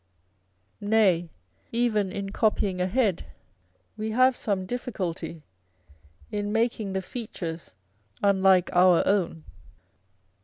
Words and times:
Nay, 0.79 1.29
even 1.71 2.11
in 2.11 2.31
copying 2.31 2.81
a 2.81 2.87
head, 2.87 3.27
we 3.97 4.09
have 4.09 4.35
some 4.35 4.65
difficulty 4.65 5.43
in 6.31 6.51
making 6.51 6.93
the 6.93 7.03
features 7.03 7.75
unlike 8.23 8.71
our 8.73 9.07
own. 9.07 9.43